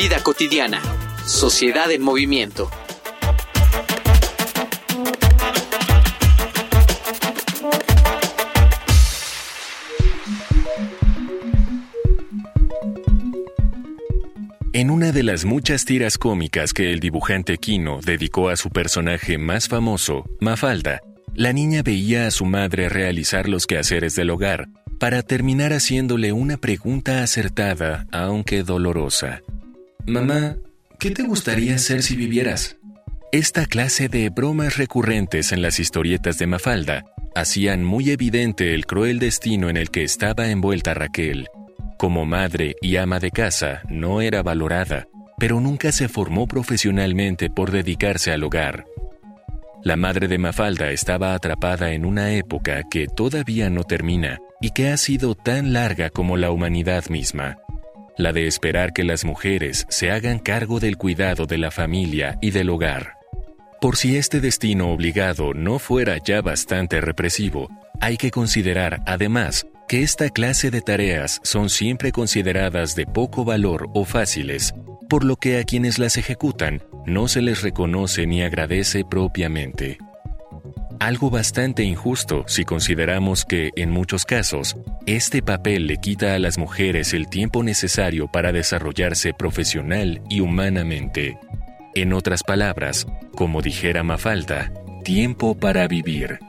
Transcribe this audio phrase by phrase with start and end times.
[0.00, 0.80] Vida cotidiana.
[1.26, 2.70] Sociedad en movimiento.
[14.72, 19.36] En una de las muchas tiras cómicas que el dibujante Kino dedicó a su personaje
[19.36, 21.00] más famoso, Mafalda,
[21.34, 24.68] la niña veía a su madre realizar los quehaceres del hogar
[25.00, 29.42] para terminar haciéndole una pregunta acertada, aunque dolorosa.
[30.08, 30.56] Mamá,
[30.98, 32.78] ¿qué te gustaría hacer si vivieras?
[33.30, 39.18] Esta clase de bromas recurrentes en las historietas de Mafalda hacían muy evidente el cruel
[39.18, 41.48] destino en el que estaba envuelta Raquel.
[41.98, 47.70] Como madre y ama de casa, no era valorada, pero nunca se formó profesionalmente por
[47.70, 48.86] dedicarse al hogar.
[49.84, 54.88] La madre de Mafalda estaba atrapada en una época que todavía no termina y que
[54.88, 57.58] ha sido tan larga como la humanidad misma
[58.18, 62.50] la de esperar que las mujeres se hagan cargo del cuidado de la familia y
[62.50, 63.14] del hogar.
[63.80, 70.02] Por si este destino obligado no fuera ya bastante represivo, hay que considerar además que
[70.02, 74.74] esta clase de tareas son siempre consideradas de poco valor o fáciles,
[75.08, 79.98] por lo que a quienes las ejecutan no se les reconoce ni agradece propiamente.
[81.00, 84.76] Algo bastante injusto si consideramos que, en muchos casos,
[85.16, 91.38] este papel le quita a las mujeres el tiempo necesario para desarrollarse profesional y humanamente.
[91.94, 94.70] En otras palabras, como dijera Mafalda,
[95.04, 96.40] tiempo para vivir.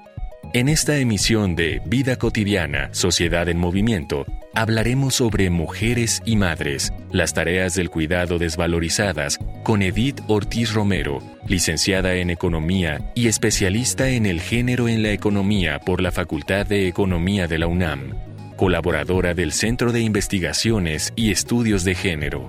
[0.54, 7.34] En esta emisión de Vida Cotidiana, Sociedad en Movimiento, hablaremos sobre mujeres y madres, las
[7.34, 14.42] tareas del cuidado desvalorizadas, con Edith Ortiz Romero, licenciada en Economía y especialista en el
[14.42, 18.29] género en la economía por la Facultad de Economía de la UNAM,
[18.60, 22.46] colaboradora del Centro de Investigaciones y Estudios de Género.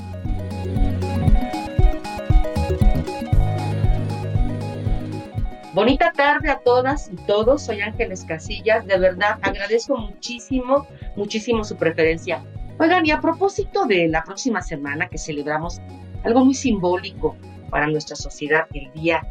[5.72, 11.76] Bonita tarde a todas y todos, soy Ángeles Casillas, de verdad agradezco muchísimo, muchísimo su
[11.76, 12.43] preferencia.
[12.81, 15.81] Oigan, y a propósito de la próxima semana que celebramos
[16.25, 17.37] algo muy simbólico
[17.70, 19.22] para nuestra sociedad, el Día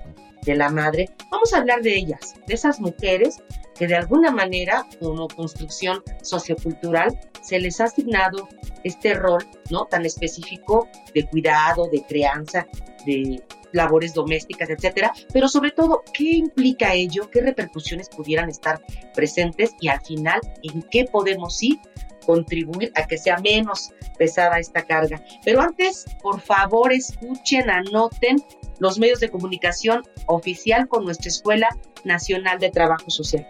[0.43, 3.37] de la Madre, vamos a hablar de ellas, de esas mujeres
[3.75, 8.49] que de alguna manera, como construcción sociocultural, se les ha asignado
[8.83, 9.85] este rol, ¿no?
[9.85, 12.67] Tan específico de cuidado, de crianza,
[13.05, 13.41] de
[13.71, 17.29] labores domésticas, etcétera, pero sobre todo, ¿qué implica ello?
[17.29, 18.81] ¿Qué repercusiones pudieran estar
[19.13, 19.75] presentes?
[19.79, 21.79] Y al final, ¿en qué podemos ir?
[22.25, 25.19] contribuir a que sea menos pesada esta carga.
[25.43, 28.37] Pero antes, por favor, escuchen, anoten
[28.79, 31.67] los medios de comunicación oficial con nuestra Escuela
[32.03, 33.45] Nacional de Trabajo Social.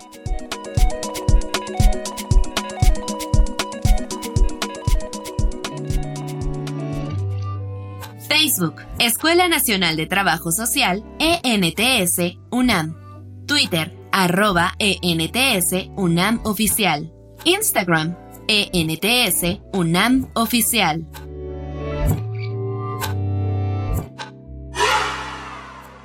[8.27, 12.95] Facebook, Escuela Nacional de Trabajo Social, ENTS, UNAM.
[13.45, 17.11] Twitter, arroba ENTS, UNAM Oficial.
[17.43, 18.15] Instagram,
[18.47, 21.05] ENTS, UNAM Oficial.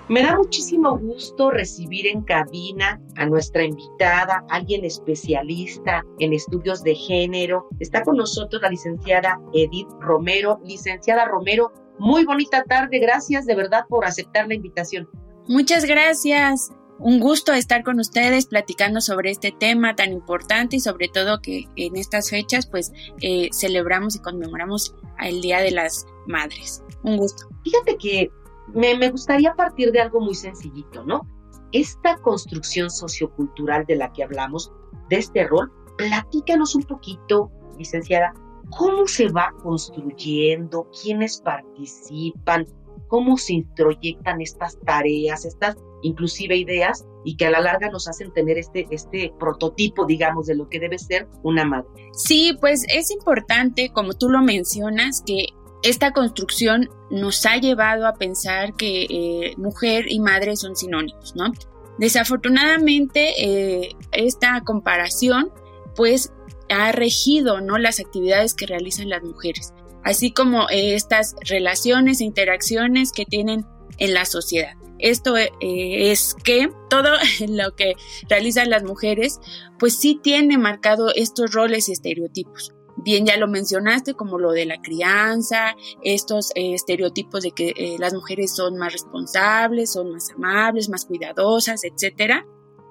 [0.09, 6.95] Me da muchísimo gusto recibir en cabina a nuestra invitada, alguien especialista en estudios de
[6.95, 7.69] género.
[7.81, 10.61] Está con nosotros la licenciada Edith Romero.
[10.63, 15.09] Licenciada Romero, muy bonita tarde, gracias de verdad por aceptar la invitación.
[15.49, 16.71] Muchas gracias.
[16.99, 21.65] Un gusto estar con ustedes platicando sobre este tema tan importante y sobre todo que
[21.77, 26.85] en estas fechas pues eh, celebramos y conmemoramos el Día de las Madres.
[27.03, 27.49] Un gusto.
[27.65, 28.31] Fíjate que
[28.73, 31.27] me, gustaría partir de algo muy sencillito, ¿no?
[31.73, 34.73] Esta construcción sociocultural de la que hablamos,
[35.09, 38.33] de este rol, platícanos un poquito, licenciada,
[38.71, 42.67] cómo se va construyendo, quiénes participan,
[43.09, 48.33] cómo se introyectan estas tareas, estas inclusive ideas y que a la larga nos hacen
[48.33, 51.89] tener este, este prototipo, digamos, de lo que debe ser una madre.
[52.13, 55.47] Sí, pues es importante, como tú lo mencionas, que
[55.85, 61.53] esta construcción nos ha llevado a pensar que eh, mujer y madre son sinónimos, ¿no?
[61.99, 65.53] Desafortunadamente, eh, esta comparación,
[65.95, 66.33] pues,
[66.71, 67.77] ha regido ¿no?
[67.77, 69.73] las actividades que realizan las mujeres.
[70.03, 73.67] así como eh, estas relaciones e interacciones que tienen
[73.99, 74.75] en la sociedad.
[74.99, 77.11] Esto es que todo
[77.49, 77.95] lo que
[78.29, 79.39] realizan las mujeres,
[79.79, 82.75] pues sí tiene marcado estos roles y estereotipos.
[83.05, 87.97] Bien, ya lo mencionaste, como lo de la crianza, estos eh, estereotipos de que eh,
[87.99, 92.47] las mujeres son más responsables, son más amables, más cuidadosas, etcétera.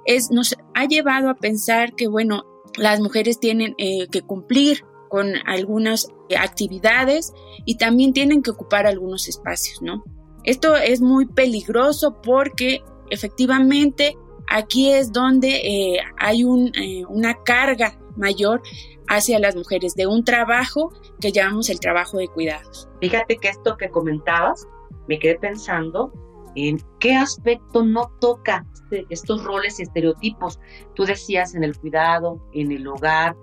[0.05, 2.43] Es, nos ha llevado a pensar que, bueno,
[2.77, 6.07] las mujeres tienen que cumplir con algunas
[6.37, 7.33] actividades
[7.65, 10.03] y también tienen que ocupar algunos espacios, ¿no?
[10.43, 14.17] Esto es muy peligroso porque efectivamente
[14.49, 18.61] aquí es donde eh, hay eh, una carga mayor
[19.07, 22.87] hacia las mujeres de un trabajo que llamamos el trabajo de cuidados.
[23.01, 24.67] Fíjate que esto que comentabas,
[25.07, 26.11] me quedé pensando
[26.55, 30.59] en qué aspecto no toca este, estos roles y estereotipos.
[30.95, 33.35] Tú decías en el cuidado, en el hogar,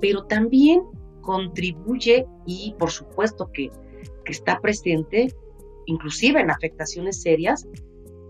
[0.00, 0.82] pero también
[1.22, 3.70] contribuye y por supuesto que,
[4.24, 5.34] que está presente
[5.86, 7.66] inclusive en afectaciones serias,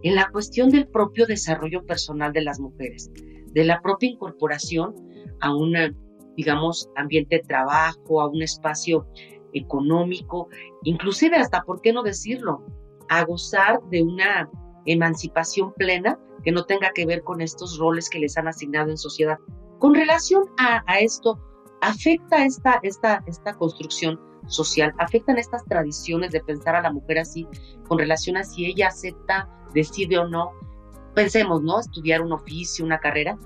[0.02, 3.10] en la cuestión del propio desarrollo personal de las mujeres,
[3.56, 4.94] de la propia incorporación
[5.40, 5.74] a un,
[6.36, 9.08] digamos, ambiente de trabajo, a un espacio
[9.54, 10.48] económico,
[10.84, 12.62] inclusive hasta, ¿por qué no decirlo?,
[13.08, 14.50] a gozar de una
[14.84, 18.98] emancipación plena que no tenga que ver con estos roles que les han asignado en
[18.98, 19.38] sociedad.
[19.78, 21.40] Con relación a, esto,
[21.80, 27.46] ¿afecta esta, esta, esta construcción social, afectan estas tradiciones de pensar a la mujer así
[27.88, 30.52] con relación a si ella acepta, decide o no.
[31.16, 31.80] Pensemos, ¿no?
[31.80, 33.36] Estudiar un oficio, una carrera.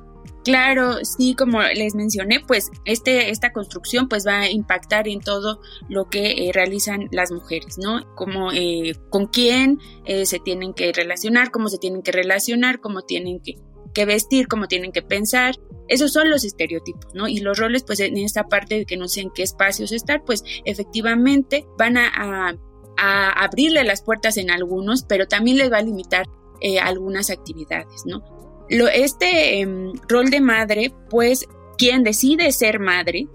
[0.44, 5.60] Claro, sí, como les mencioné, pues este, esta construcción pues va a impactar en todo
[5.88, 8.14] lo que eh, realizan las mujeres, ¿no?
[8.14, 13.02] Como eh, con quién eh, se tienen que relacionar, cómo se tienen que relacionar, cómo
[13.02, 15.54] tienen que vestir, cómo tienen que pensar.
[15.88, 17.28] Esos son los estereotipos, ¿no?
[17.28, 20.24] Y los roles, pues en esta parte de que no sé en qué espacios estar,
[20.24, 22.56] pues efectivamente van a,
[23.02, 26.26] abrirle las puertas en algunos, pero también les va a limitar
[26.60, 28.22] eh, algunas actividades, ¿no?
[28.68, 31.46] Lo, este em, rol de madre, pues
[31.76, 33.28] quien decide ser madre,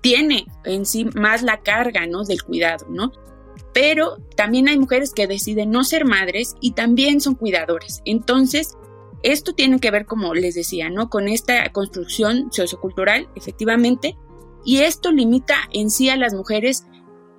[0.00, 2.24] tiene en sí más la carga, ¿no?
[2.24, 3.12] Del cuidado, ¿no?
[3.72, 8.02] Pero también hay mujeres que deciden no ser madres y también son cuidadoras.
[8.04, 8.76] Entonces,
[9.22, 11.10] esto tiene que ver, como les decía, ¿no?
[11.10, 14.16] Con esta construcción sociocultural, efectivamente,
[14.64, 16.84] y esto limita en sí a las mujeres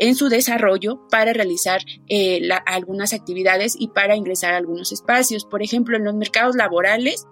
[0.02, 5.46] en su desarrollo para realizar eh, algunas actividades y para ingresar a algunos espacios.
[5.46, 7.28] Por ejemplo, en los mercados laborales,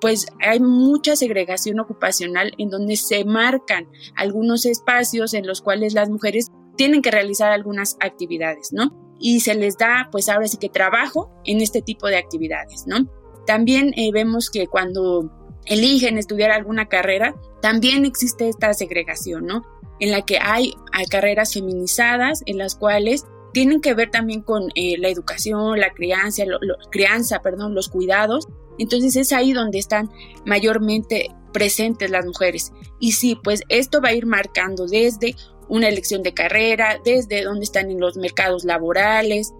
[0.00, 6.10] pues hay mucha segregación ocupacional en donde se marcan algunos espacios en los cuales las
[6.10, 6.46] mujeres
[6.76, 9.16] tienen que realizar algunas actividades, ¿no?
[9.18, 13.10] Y se les da, pues ahora sí que trabajo en este tipo de actividades, ¿no?
[13.48, 15.28] También eh, vemos que cuando
[15.66, 19.62] eligen estudiar alguna carrera, también existe esta segregación, ¿no?
[20.02, 20.74] En la que hay,
[21.08, 26.42] carreras feminizadas, en las cuales tienen que ver también con eh, la educación, la crianza,
[26.90, 28.48] crianza, perdón, los cuidados.
[28.80, 30.10] Entonces es ahí donde están
[30.44, 32.72] mayormente presentes las mujeres.
[32.98, 35.36] Y sí, pues esto va a ir marcando desde
[35.68, 39.52] una elección de carrera, desde dónde están en los mercados laborales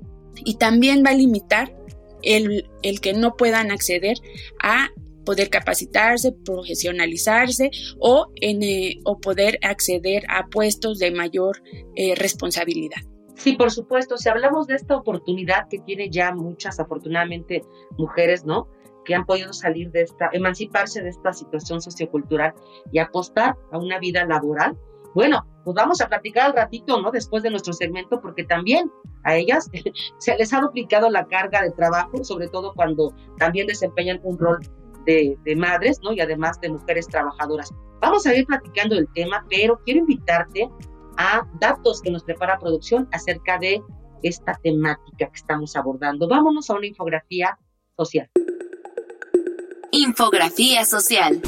[0.44, 1.72] y también va a limitar
[2.22, 2.68] el,
[3.00, 4.16] que no puedan acceder
[4.60, 4.90] a
[5.24, 11.62] poder capacitarse, profesionalizarse o, en, eh, o poder acceder a puestos de mayor
[11.96, 13.00] eh, responsabilidad.
[13.34, 17.62] Sí, por supuesto, si hablamos de esta oportunidad que tiene ya muchas, afortunadamente,
[17.96, 18.68] mujeres, ¿no?
[19.04, 22.54] Que han podido salir de esta, emanciparse de esta situación sociocultural
[22.92, 24.78] y apostar a una vida laboral,
[25.14, 27.10] bueno, pues vamos a platicar al ratito, ¿no?
[27.10, 28.90] Después de nuestro segmento, porque también
[29.24, 29.70] a ellas
[30.18, 34.60] se les ha duplicado la carga de trabajo, sobre todo cuando también desempeñan un rol
[35.04, 36.12] de, madres, ¿no?
[36.12, 37.70] Y además de mujeres trabajadoras.
[38.00, 40.68] Vamos a ir platicando del tema, pero quiero invitarte
[41.16, 43.82] a datos que nos prepara producción acerca de
[44.22, 46.28] esta temática que estamos abordando.
[46.28, 47.58] Vámonos a una infografía
[47.96, 48.30] social.
[49.90, 51.42] Infografía social.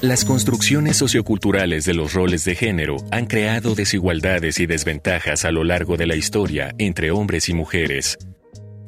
[0.00, 5.64] Las construcciones socioculturales de los roles de género han creado desigualdades y desventajas a lo
[5.64, 8.18] largo de la historia entre hombres y mujeres.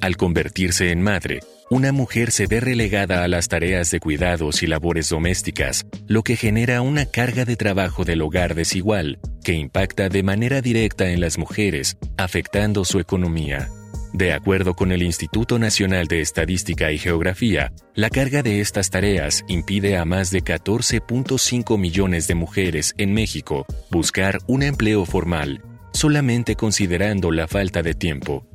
[0.03, 4.67] Al convertirse en madre, una mujer se ve relegada a las tareas de cuidados y
[4.67, 10.23] labores domésticas, lo que genera una carga de trabajo del hogar desigual, que impacta de
[10.23, 13.69] manera directa en las mujeres, afectando su economía.
[14.13, 19.45] De acuerdo con el Instituto Nacional de Estadística y Geografía, la carga de estas tareas
[19.49, 26.55] impide a más de 14.5 millones de mujeres en México buscar un empleo formal, solamente
[26.55, 28.47] considerando la falta de tiempo.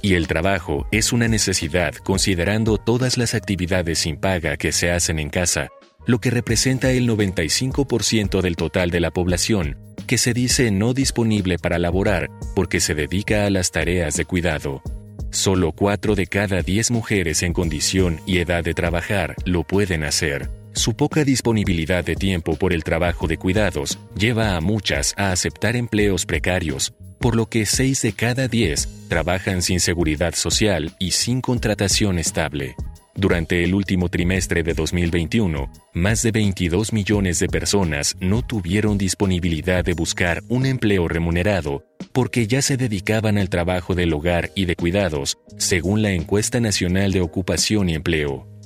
[0.00, 5.18] Y el trabajo es una necesidad considerando todas las actividades sin paga que se hacen
[5.18, 5.68] en casa,
[6.06, 9.76] lo que representa el 95% del total de la población,
[10.06, 14.82] que se dice no disponible para laborar porque se dedica a las tareas de cuidado.
[15.30, 20.48] Solo 4 de cada 10 mujeres en condición y edad de trabajar lo pueden hacer.
[20.72, 25.76] Su poca disponibilidad de tiempo por el trabajo de cuidados lleva a muchas a aceptar
[25.76, 31.40] empleos precarios, por lo que 6 de cada 10 trabajan sin seguridad social y sin
[31.40, 32.76] contratación estable.
[33.14, 39.84] Durante el último trimestre de 2021, más de 22 millones de personas no tuvieron disponibilidad
[39.84, 44.76] de buscar un empleo remunerado porque ya se dedicaban al trabajo del hogar y de
[44.76, 48.57] cuidados, según la encuesta nacional de ocupación y empleo.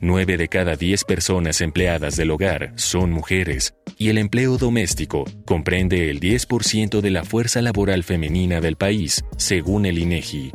[0.00, 6.10] 9 de cada 10 personas empleadas del hogar son mujeres, y el empleo doméstico comprende
[6.10, 10.52] el 10% de la fuerza laboral femenina del país, según el INEGI.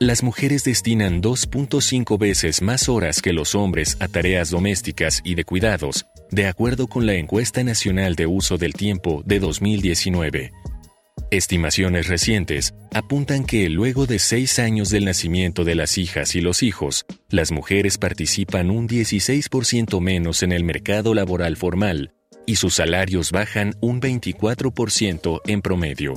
[0.00, 5.44] Las mujeres destinan 2.5 veces más horas que los hombres a tareas domésticas y de
[5.44, 10.52] cuidados, de acuerdo con la Encuesta Nacional de Uso del Tiempo de 2019.
[11.30, 16.62] Estimaciones recientes apuntan que luego de seis años del nacimiento de las hijas y los
[16.62, 22.14] hijos, las mujeres participan un 16% menos en el mercado laboral formal
[22.46, 26.14] y sus salarios bajan un 24% en promedio.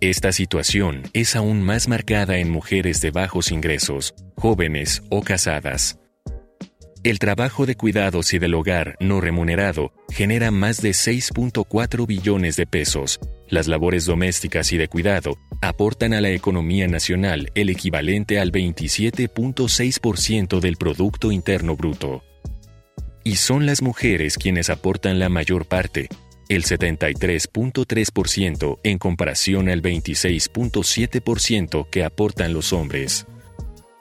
[0.00, 5.98] Esta situación es aún más marcada en mujeres de bajos ingresos, jóvenes o casadas.
[7.04, 12.66] El trabajo de cuidados y del hogar no remunerado genera más de 6.4 billones de
[12.66, 13.20] pesos.
[13.50, 20.60] Las labores domésticas y de cuidado aportan a la economía nacional el equivalente al 27.6%
[20.60, 22.22] del Producto Interno Bruto.
[23.24, 26.10] Y son las mujeres quienes aportan la mayor parte,
[26.50, 33.26] el 73.3% en comparación al 26.7% que aportan los hombres.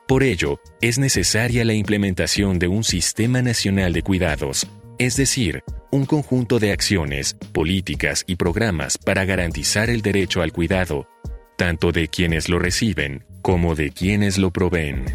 [0.08, 4.68] Por ello, es necesaria la implementación de un sistema nacional de cuidados,
[5.00, 11.08] es decir, un conjunto de acciones, políticas y programas para garantizar el derecho al cuidado,
[11.56, 15.06] tanto de quienes lo reciben como de quienes lo proveen.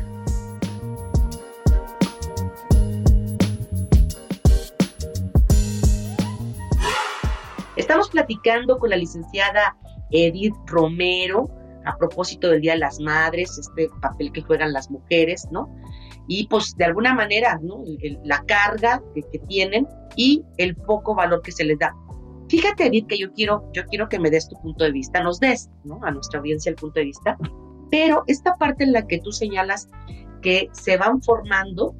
[7.76, 9.76] Estamos platicando con la licenciada
[10.10, 11.50] Edith Romero
[11.84, 15.68] a propósito del Día de las Madres, este papel que juegan las mujeres, ¿no?
[16.28, 17.82] Y pues de alguna manera, ¿no?
[18.24, 19.86] la carga que, tienen
[20.16, 21.94] y el poco valor que se les da.
[22.48, 25.40] Fíjate, Edith, que yo quiero, yo quiero que me des tu punto de vista, nos
[25.40, 25.70] des.
[26.02, 27.36] A nuestra audiencia el punto de vista.
[27.90, 29.88] Pero esta parte en la que tú señalas
[30.42, 31.94] que se van formando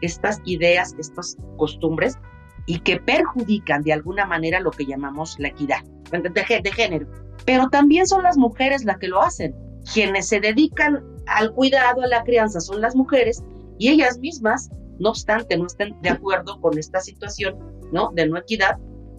[0.00, 2.18] estas ideas, estas costumbres,
[2.66, 7.06] y que perjudican de alguna manera lo que llamamos la equidad de, género.
[7.46, 9.54] Pero también son las mujeres las que lo hacen.
[9.92, 11.02] Quienes se dedican
[11.36, 13.42] al cuidado, a la crianza, son las mujeres
[13.78, 17.58] y ellas mismas, no obstante, no estén de acuerdo con esta situación
[17.92, 18.10] ¿no?
[18.14, 18.78] de no equidad,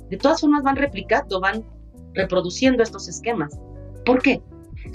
[0.09, 1.63] de todas formas van replicando, van
[2.13, 3.57] reproduciendo estos esquemas.
[4.05, 4.41] ¿Por qué?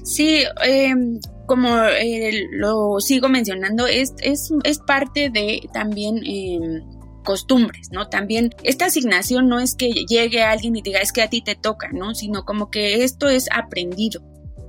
[0.03, 6.83] Sí, em, como eh, lo sigo mencionando, es, es, es, parte de también eh,
[7.25, 8.09] costumbres, ¿no?
[8.09, 11.55] También esta asignación no es que llegue alguien y diga es que a ti te
[11.55, 12.15] toca, ¿no?
[12.15, 14.23] Sino como que esto es aprendido.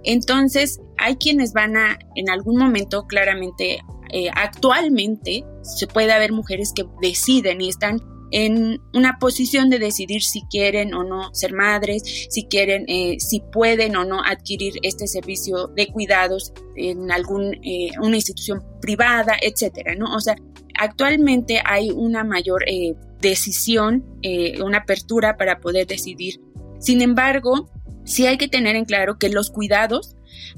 [0.07, 3.79] Entonces, hay quienes van a, en algún momento, claramente,
[4.11, 10.21] eh, actualmente, se puede haber mujeres que deciden y están en una posición de decidir
[10.21, 15.07] si quieren o no ser madres, si quieren, eh, si pueden o no adquirir este
[15.07, 20.15] servicio de cuidados en alguna eh, una institución privada, etcétera, ¿no?
[20.15, 20.35] O sea,
[20.79, 26.39] actualmente hay una mayor eh, decisión, eh, una apertura para poder decidir.
[26.79, 27.69] Sin embargo,
[28.07, 30.15] sí hay que tener en claro que los cuidados,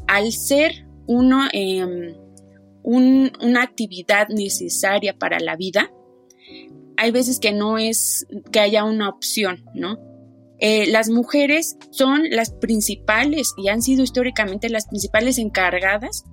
[0.07, 2.15] al ser uno, em,
[2.83, 5.91] una actividad necesaria para la vida,
[6.95, 9.97] hay veces que no es que haya una opción, ¿no?
[10.59, 16.25] Eh, las mujeres son las principales y han sido históricamente las principales encargadas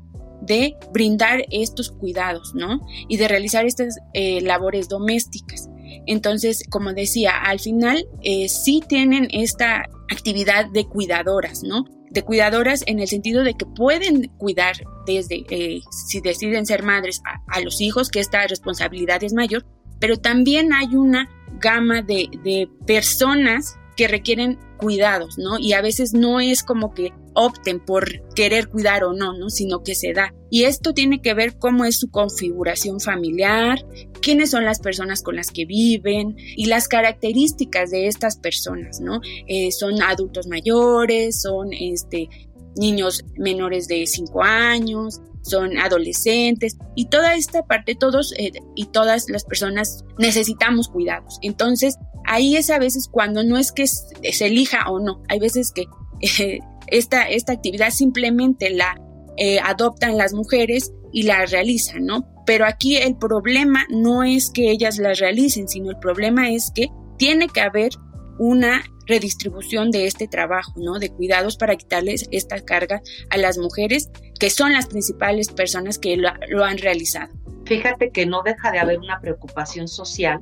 [0.43, 2.81] de brindar estos cuidados, ¿no?
[3.09, 5.69] Y de realizar estas eh, labores domésticas.
[6.07, 11.85] Entonces, como decía, al final eh, sí tienen esta actividad de cuidadoras, ¿no?
[12.11, 17.23] De cuidadoras en el sentido de que pueden cuidar desde, eh, si deciden ser madres,
[17.49, 19.67] a, los hijos, que esta responsabilidad es mayor,
[20.01, 25.59] pero también hay una gama de, de personas que requieren cuidados, ¿no?
[25.59, 29.51] Y a veces no es como que opten por querer cuidar o no, ¿no?
[29.51, 30.35] Sino que se da.
[30.51, 33.79] Y esto tiene que ver cómo es su configuración familiar,
[34.21, 39.21] quiénes son las personas con las que viven y las características de estas personas, ¿no?
[39.47, 42.29] Eh, son adultos mayores, son este,
[42.77, 49.29] niños menores de 5 años, son adolescentes y toda esta parte, todos eh, y todas
[49.29, 51.39] las personas necesitamos cuidados.
[51.43, 51.97] Entonces,
[52.27, 55.87] ahí es a veces cuando no es que se elija o no, hay veces que
[56.21, 59.01] eh, esta, esta actividad simplemente la
[59.37, 62.27] eh, adoptan las mujeres y la realizan, ¿no?
[62.47, 66.89] Pero aquí el problema no es que ellas la realicen, sino el problema es que
[67.19, 67.91] tiene que haber
[68.39, 70.99] una redistribución de este trabajo, ¿no?
[70.99, 76.17] De cuidados para quitarles esta carga a las mujeres, que son las principales personas que
[76.17, 77.33] lo, han realizado.
[77.65, 80.41] Fíjate que no deja de haber una preocupación social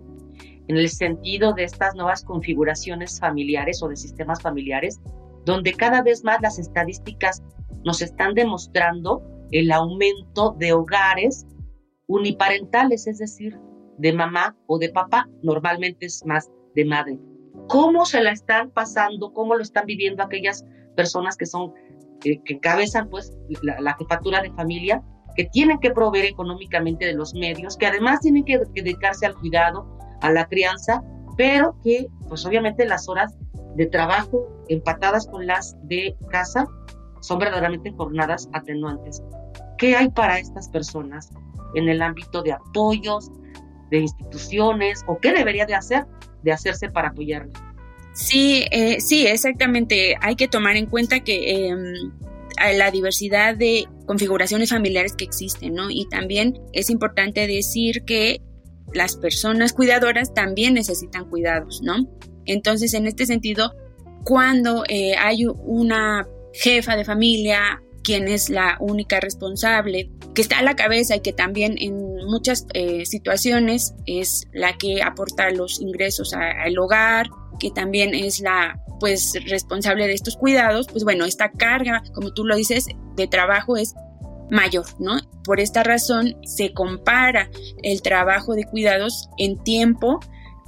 [0.69, 5.01] en el sentido de estas nuevas configuraciones familiares o de sistemas familiares,
[5.45, 7.43] donde cada vez más las estadísticas
[7.85, 11.47] nos están demostrando el aumento de hogares
[12.07, 13.59] uniparentales, es decir,
[13.99, 17.19] de mamá o de papá, normalmente es más de madre.
[17.69, 20.65] Cómo se la están pasando, cómo lo están viviendo aquellas
[20.97, 21.73] personas que son,
[22.21, 25.03] que encabezan pues la, jefatura de familia,
[25.37, 29.94] que tienen que proveer económicamente de los medios, que además tienen que, dedicarse al cuidado,
[30.25, 31.03] a la crianza,
[31.37, 33.35] pero que pues obviamente las horas
[33.77, 36.67] de trabajo empatadas con las de casa
[37.21, 39.23] son verdaderamente jornadas atenuantes.
[39.79, 41.31] ¿Qué hay para estas personas
[41.75, 43.31] en el ámbito de apoyos,
[43.91, 46.07] de instituciones o qué debería de hacer?
[46.45, 47.53] de hacerse para apoyarla.
[48.13, 50.15] Sí, eh, sí, exactamente.
[50.21, 51.75] Hay que tomar en cuenta que eh,
[52.77, 55.91] la diversidad de configuraciones familiares que existen, ¿no?
[55.91, 58.41] Y también es importante decir que
[58.93, 62.09] las personas cuidadoras también necesitan cuidados, ¿no?
[62.47, 63.73] Entonces, en este sentido,
[64.25, 70.63] cuando eh, hay una jefa de familia, quien es la única responsable, que está a
[70.63, 76.35] la cabeza y que también en muchas eh, situaciones es la que aporta los ingresos
[76.35, 82.03] al hogar, que también es la pues responsable de estos cuidados, pues bueno, esta carga,
[82.15, 82.87] como tú lo dices,
[83.17, 83.95] de trabajo es
[84.51, 85.17] mayor, ¿no?
[85.45, 87.51] Por esta razón se compara
[87.83, 90.21] el trabajo de cuidados en tiempo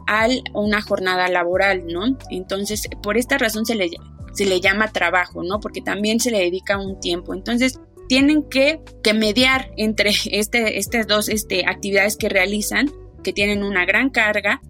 [0.06, 2.16] a una jornada laboral, ¿no?
[2.30, 3.90] Entonces, por esta razón se le
[4.36, 5.60] se le llama trabajo, ¿no?
[5.60, 7.32] Porque también se le dedica un tiempo.
[7.32, 12.90] Entonces, tienen que, que mediar entre este, estas dos este, actividades que realizan,
[13.24, 14.60] que tienen una gran carga,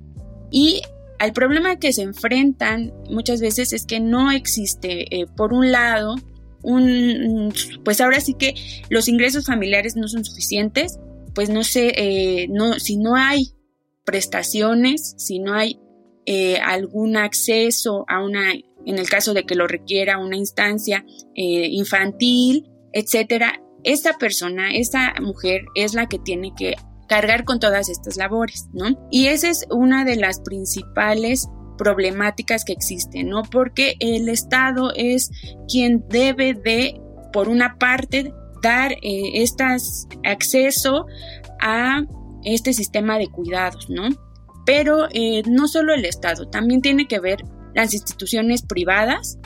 [0.50, 0.82] y
[1.18, 6.14] al problema que se enfrentan muchas veces es que no existe, eh, por un lado,
[6.66, 7.52] un,
[7.84, 8.54] pues ahora sí que
[8.90, 10.98] los ingresos familiares no son suficientes,
[11.34, 13.52] pues no sé, eh, no, si no hay
[14.04, 15.78] prestaciones, si no hay
[16.26, 21.68] eh, algún acceso a una en el caso de que lo requiera una instancia eh,
[21.70, 26.74] infantil, etcétera, esta persona, esta mujer es la que tiene que
[27.08, 29.08] cargar con todas estas labores, ¿no?
[29.10, 33.42] Y esa es una de las principales problemáticas que existen, ¿no?
[33.42, 35.30] Porque el Estado es
[35.68, 37.00] quien debe de,
[37.32, 39.44] por una parte, dar eh,
[40.24, 41.06] acceso
[41.60, 42.04] a
[42.44, 44.08] este sistema de cuidados, ¿no?
[44.64, 49.38] Pero eh, no solo el Estado, también tiene que ver las instituciones privadas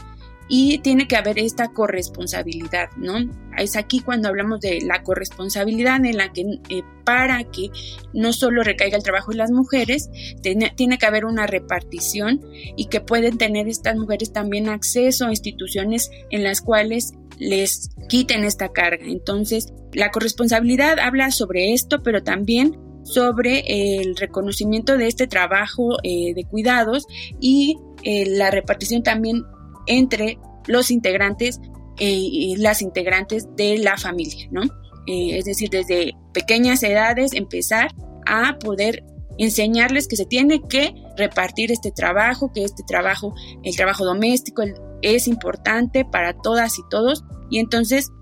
[0.52, 3.18] y tiene que haber esta corresponsabilidad, ¿no?
[3.56, 7.70] Es aquí cuando hablamos de la corresponsabilidad en la que eh, para que
[8.12, 10.10] no solo recaiga el trabajo en las mujeres,
[10.42, 12.40] tiene, tiene, que haber una repartición
[12.76, 18.42] y que pueden tener estas mujeres también acceso a instituciones en las cuales les quiten
[18.42, 19.06] esta carga.
[19.06, 26.34] Entonces, la corresponsabilidad habla sobre esto, pero también sobre el reconocimiento de este trabajo eh,
[26.34, 27.06] de cuidados
[27.40, 29.44] y eh, la repartición también
[29.90, 31.61] entre los integrantes
[31.98, 34.62] eh, y las integrantes de la familia, ¿no?
[35.07, 37.90] es decir, desde pequeñas edades empezar
[38.26, 39.03] a poder
[39.38, 44.62] enseñarles que se tiene que repartir este trabajo, que este trabajo, el trabajo doméstico
[45.03, 48.12] es importante para todas y todos y entonces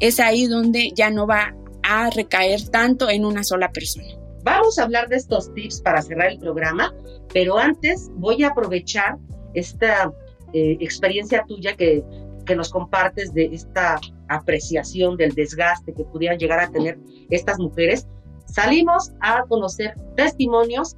[0.00, 4.08] es ahí donde ya no va a recaer tanto en una sola persona.
[4.44, 6.92] Vamos a hablar de estos tips para cerrar el programa,
[7.32, 9.18] pero antes voy a aprovechar
[9.54, 10.12] esta
[10.52, 12.04] eh, experiencia tuya que,
[12.44, 16.98] que nos compartes de esta apreciación del desgaste que pudieran llegar a tener
[17.30, 18.06] estas mujeres.
[18.46, 20.96] Salimos a conocer testimonios.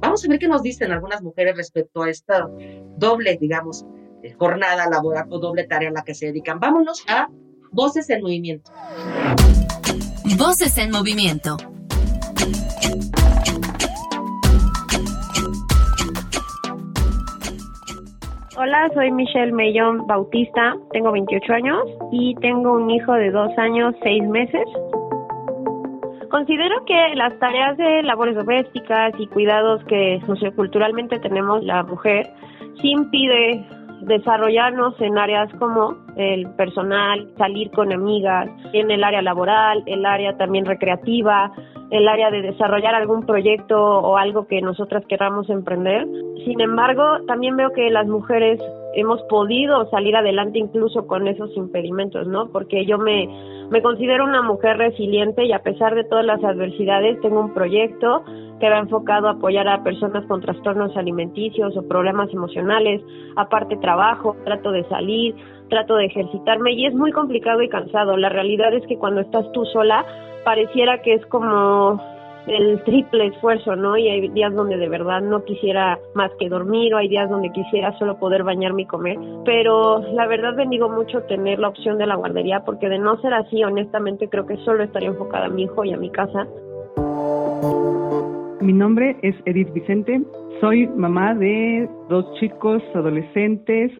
[0.00, 2.48] Vamos a ver qué nos dicen algunas mujeres respecto a esta
[2.96, 3.84] doble, digamos,
[4.22, 6.60] eh, jornada laboral o doble tarea a la que se dedican.
[6.60, 7.28] Vámonos a
[7.72, 8.70] Voces en Movimiento.
[10.36, 11.56] Voces en Movimiento
[18.58, 21.78] Hola, soy Michelle Mellón Bautista, tengo 28 años
[22.10, 24.64] y tengo un hijo de dos años, seis meses.
[26.30, 32.30] Considero que las tareas de labores domésticas y cuidados que socioculturalmente tenemos la mujer
[32.80, 33.62] sí impide
[34.00, 40.34] desarrollarnos en áreas como el personal, salir con amigas, en el área laboral, el área
[40.38, 41.52] también recreativa,
[41.90, 46.06] el área de desarrollar algún proyecto o algo que nosotras queramos emprender.
[46.44, 48.60] Sin embargo, también veo que las mujeres
[48.96, 52.48] hemos podido salir adelante incluso con esos impedimentos, ¿no?
[52.50, 53.28] Porque yo me,
[53.70, 58.24] me considero una mujer resiliente y a pesar de todas las adversidades tengo un proyecto
[58.58, 63.02] que va enfocado a apoyar a personas con trastornos alimenticios o problemas emocionales,
[63.36, 65.34] aparte trabajo, trato de salir,
[65.68, 68.16] trato de ejercitarme y es muy complicado y cansado.
[68.16, 70.06] La realidad es que cuando estás tú sola
[70.42, 72.00] pareciera que es como
[72.46, 73.96] el triple esfuerzo, ¿no?
[73.96, 77.50] Y hay días donde de verdad no quisiera más que dormir o hay días donde
[77.50, 82.06] quisiera solo poder bañarme y comer, pero la verdad bendigo mucho tener la opción de
[82.06, 85.64] la guardería porque de no ser así, honestamente creo que solo estaría enfocada a mi
[85.64, 86.46] hijo y a mi casa.
[88.60, 90.22] Mi nombre es Edith Vicente,
[90.60, 93.92] soy mamá de dos chicos adolescentes.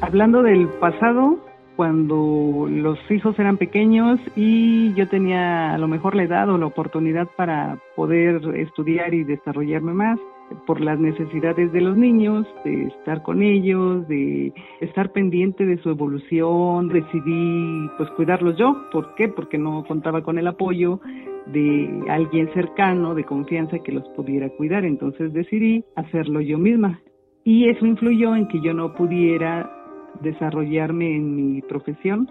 [0.00, 1.38] Hablando del pasado,
[1.76, 6.66] cuando los hijos eran pequeños y yo tenía a lo mejor la edad o la
[6.66, 10.18] oportunidad para poder estudiar y desarrollarme más
[10.66, 15.90] por las necesidades de los niños, de estar con ellos, de estar pendiente de su
[15.90, 18.76] evolución, decidí pues cuidarlos yo.
[18.92, 19.28] ¿Por qué?
[19.28, 21.00] Porque no contaba con el apoyo
[21.46, 24.84] de alguien cercano, de confianza que los pudiera cuidar.
[24.84, 27.00] Entonces decidí hacerlo yo misma.
[27.44, 29.81] Y eso influyó en que yo no pudiera
[30.20, 32.28] desarrollarme en mi profesión,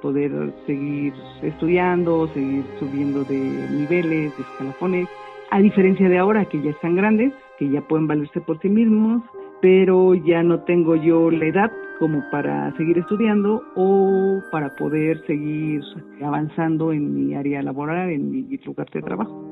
[0.00, 0.32] poder
[0.66, 3.38] seguir estudiando, seguir subiendo de
[3.70, 5.08] niveles, de escalafones,
[5.50, 9.22] a diferencia de ahora que ya están grandes, que ya pueden valerse por sí mismos,
[9.60, 15.82] pero ya no tengo yo la edad como para seguir estudiando o para poder seguir
[16.20, 19.51] avanzando en mi área laboral, en mi lugar de trabajo.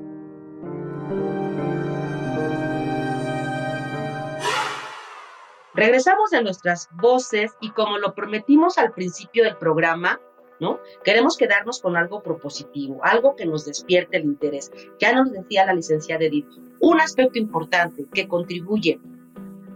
[5.81, 10.21] Regresamos a nuestras voces y como lo prometimos al principio del programa,
[10.61, 10.79] ¿no?
[11.05, 14.71] Queremos quedarnos con algo propositivo, algo que nos despierte el interés.
[14.99, 16.45] Ya nos decía la licenciada Edith,
[16.81, 19.01] un aspecto importante que contribuye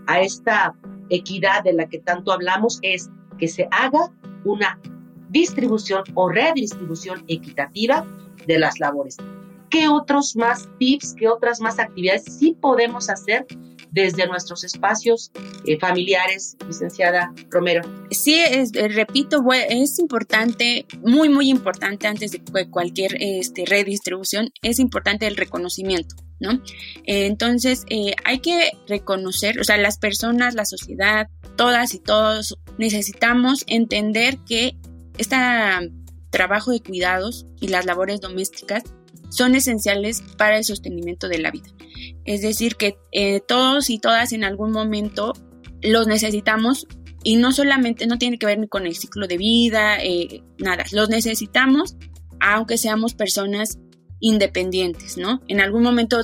[0.06, 0.76] a esta
[1.08, 4.12] equidad de la que tanto hablamos es que se haga
[4.44, 4.78] una
[5.30, 8.06] distribución o redistribución equitativa
[8.46, 9.16] de las labores.
[9.70, 13.46] ¿Qué otros más tips, qué otras más actividades sí podemos hacer
[13.94, 15.30] desde nuestros espacios
[15.64, 17.82] eh, familiares, licenciada Romero.
[18.10, 24.80] Sí, es, eh, repito, es importante, muy, muy importante antes de cualquier este, redistribución, es
[24.80, 26.16] importante el reconocimiento.
[26.40, 26.60] ¿No?
[27.06, 33.64] entonces, eh, hay que reconocer, o sea, las personas, la sociedad, todas y todos necesitamos
[33.68, 34.76] entender que
[35.16, 35.36] este
[36.30, 38.82] trabajo de cuidados y las labores domésticas
[39.34, 41.68] son esenciales para el sostenimiento de la vida.
[42.24, 45.32] Es decir, que eh, todos y todas en algún momento
[45.82, 46.86] los necesitamos
[47.22, 50.84] y no solamente, no tiene que ver ni con el ciclo de vida, eh, nada,
[50.92, 51.96] los necesitamos
[52.40, 53.78] aunque seamos personas
[54.20, 55.40] independientes, ¿no?
[55.48, 56.20] En algún momento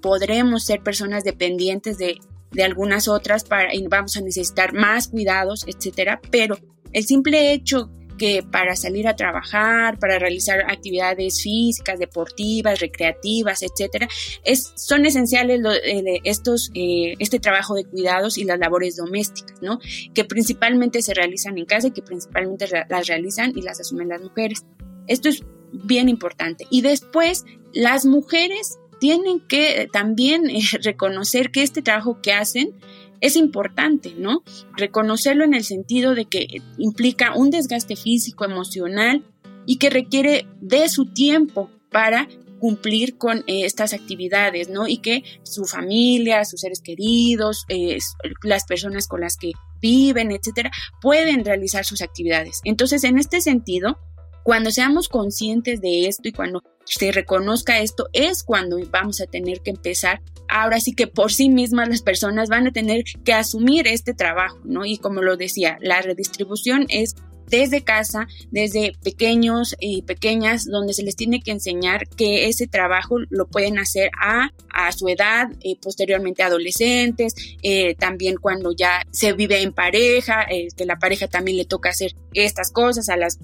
[0.00, 2.18] podremos ser personas dependientes de,
[2.50, 6.58] de algunas otras para, y vamos a necesitar más cuidados, etcétera, pero
[6.92, 14.08] el simple hecho que para salir a trabajar, para realizar actividades físicas, deportivas, recreativas, etcétera,
[14.44, 19.78] es, son esenciales eh, estos, eh, este trabajo de cuidados y las labores domésticas, ¿no?
[20.12, 24.20] Que principalmente se realizan en casa y que principalmente las realizan y las asumen las
[24.20, 24.66] mujeres.
[25.06, 26.66] Esto es bien importante.
[26.68, 32.78] Y después, las mujeres tienen que también eh, reconocer que este trabajo que hacen
[33.20, 34.42] es importante, ¿no?
[34.76, 39.24] Reconocerlo en el sentido de que implica un desgaste físico, emocional
[39.66, 42.28] y que requiere de su tiempo para
[42.60, 44.86] cumplir con eh, estas actividades, ¿no?
[44.86, 47.98] Y que su familia, sus seres queridos, eh,
[48.42, 52.60] las personas con las que viven, etcétera, pueden realizar sus actividades.
[52.64, 53.98] Entonces, en este sentido,
[54.42, 59.60] cuando seamos conscientes de esto y cuando se reconozca esto, es cuando vamos a tener
[59.60, 60.22] que empezar.
[60.48, 64.58] Ahora sí que por sí mismas las personas van a tener que asumir este trabajo,
[64.64, 64.84] ¿no?
[64.84, 67.14] Y como lo decía, la redistribución es
[67.50, 73.16] desde casa, desde pequeños y pequeñas, donde se les tiene que enseñar que ese trabajo
[73.28, 79.32] lo pueden hacer a, a su edad, eh, posteriormente adolescentes, eh, también cuando ya se
[79.32, 83.38] vive en pareja, eh, que la pareja también le toca hacer estas cosas, a, las,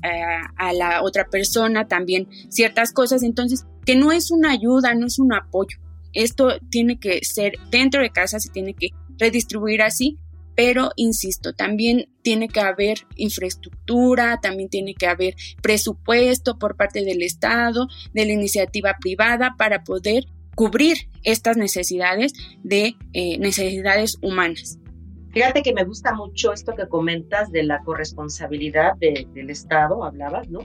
[0.56, 5.18] a la otra persona también ciertas cosas, entonces que no es una ayuda, no es
[5.18, 5.78] un apoyo.
[6.12, 10.18] Esto tiene que ser dentro de casa, se tiene que redistribuir así
[10.56, 17.22] pero insisto, también tiene que haber infraestructura, también tiene que haber presupuesto por parte del
[17.22, 22.32] Estado, de la iniciativa privada para poder cubrir estas necesidades
[22.64, 24.78] de eh, necesidades humanas.
[25.32, 30.60] Fíjate que me gusta mucho esto que comentas de la corresponsabilidad del Estado, hablabas, ¿no?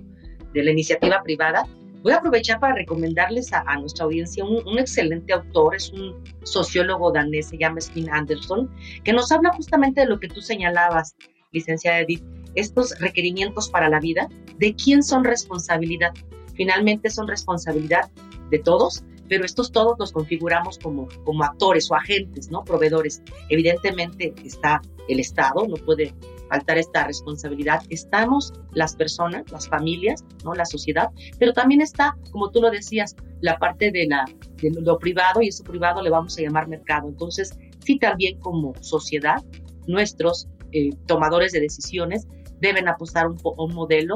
[0.54, 1.68] De la iniciativa privada,
[2.02, 7.50] Voy a aprovechar para recomendarles a, nuestra audiencia un, excelente autor, es un sociólogo danés,
[7.50, 8.70] se llama Spin Anderson,
[9.04, 11.16] que nos habla justamente de lo que tú señalabas,
[11.52, 12.24] licenciada Edith,
[12.56, 16.12] estos requerimientos para la vida, de quién son responsabilidad.
[16.56, 18.10] Finalmente son responsabilidad
[18.50, 22.64] de todos, pero estos todos los configuramos como, como actores o agentes, ¿no?
[22.64, 23.22] Proveedores.
[23.50, 26.14] Evidentemente está el Estado, no puede
[26.52, 27.82] faltar esta responsabilidad.
[27.90, 30.54] Estamos las personas, las familias, ¿no?
[30.54, 31.10] La sociedad,
[31.40, 34.26] pero también está, como tú lo decías, la parte de, la,
[34.58, 37.08] de lo privado y eso privado le vamos a llamar mercado.
[37.08, 39.42] Entonces, sí también como sociedad,
[39.88, 42.28] nuestros eh, tomadores de decisiones
[42.60, 44.16] deben apostar un, un modelo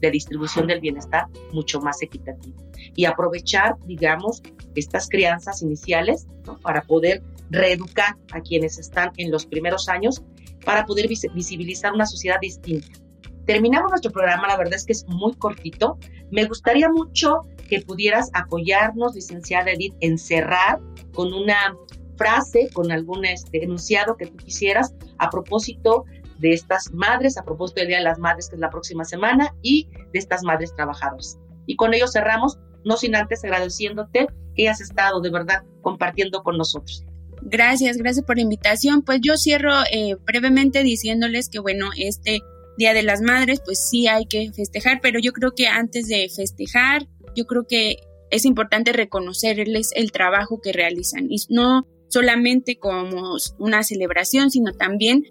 [0.00, 2.56] de distribución del bienestar mucho más equitativo
[2.96, 4.42] y aprovechar, digamos,
[4.74, 6.26] estas crianzas iniciales
[6.62, 10.24] para poder reeducar a quienes están en los primeros años
[10.64, 12.98] para poder visibilizar una sociedad distinta.
[13.46, 15.98] Terminamos nuestro programa, la verdad es que es muy cortito.
[16.30, 20.80] Me gustaría mucho que pudieras apoyarnos, licenciada Edith, en cerrar
[21.12, 21.76] con una
[22.16, 26.04] frase, con algún este, enunciado que tú quisieras a propósito
[26.38, 29.54] de estas madres, a propósito del Día de las Madres, que es la próxima semana,
[29.62, 31.38] y de estas madres trabajadoras.
[31.66, 36.56] Y con ello cerramos, no sin antes agradeciéndote que hayas estado de verdad compartiendo con
[36.56, 37.04] nosotros.
[37.44, 39.02] Gracias, gracias por la invitación.
[39.02, 42.40] Pues yo cierro eh, brevemente diciéndoles que, bueno, este
[42.76, 46.28] Día de las Madres, pues sí hay que festejar, pero yo creo que antes de
[46.34, 47.98] festejar, yo creo que
[48.30, 55.24] es importante reconocerles el trabajo que realizan y no solamente como una celebración, sino también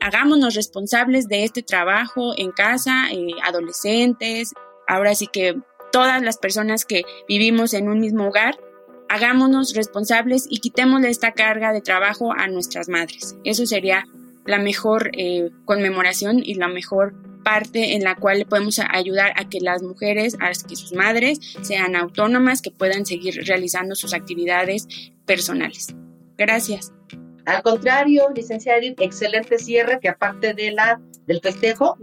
[0.00, 4.52] hagámonos responsables de este trabajo en casa, eh, adolescentes,
[4.88, 5.54] ahora sí que
[5.92, 8.58] todas las personas que vivimos en un mismo hogar,
[9.12, 13.36] hagámonos responsables y quitémosle esta carga de trabajo a nuestras madres.
[13.44, 14.06] Eso sería
[14.46, 19.60] la mejor eh, conmemoración y la mejor parte en la cual podemos ayudar a que
[19.60, 24.88] las mujeres, a que sus madres sean autónomas, que puedan seguir realizando sus actividades
[25.26, 25.94] personales.
[26.38, 26.94] Gracias.
[27.44, 31.98] Al contrario, licenciada excelente cierre que aparte de la, del festejo,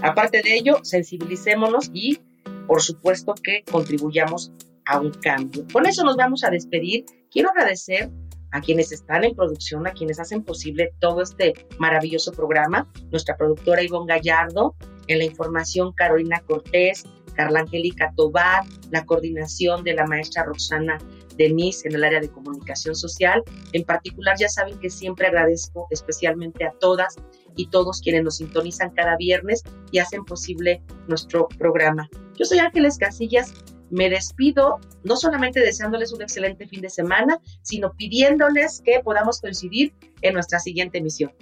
[0.00, 2.18] aparte de ello, sensibilicémonos y
[2.66, 4.52] por supuesto que contribuyamos
[4.90, 5.64] a un cambio.
[5.72, 7.04] Con eso nos vamos a despedir.
[7.30, 8.10] Quiero agradecer
[8.52, 13.82] a quienes están en producción, a quienes hacen posible todo este maravilloso programa, nuestra productora
[13.82, 14.74] Ivonne Gallardo,
[15.06, 20.98] en la información Carolina Cortés, Carla Angélica Tobar, la coordinación de la maestra Roxana
[21.36, 23.42] Denise en el área de comunicación social.
[23.72, 27.16] En particular, ya saben que siempre agradezco especialmente a todas
[27.56, 32.08] y todos quienes nos sintonizan cada viernes y hacen posible nuestro programa.
[32.36, 33.54] Yo soy Ángeles Casillas.
[33.90, 39.92] Me despido no solamente deseándoles un excelente fin de semana, sino pidiéndoles que podamos coincidir
[40.22, 41.32] en nuestra siguiente emisión.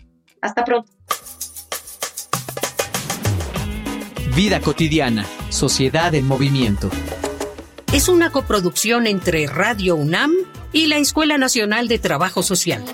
[0.40, 0.90] Hasta pronto.
[4.34, 6.90] Vida cotidiana, sociedad en movimiento.
[7.92, 10.32] Es una coproducción entre Radio UNAM
[10.72, 12.84] y la Escuela Nacional de Trabajo Social.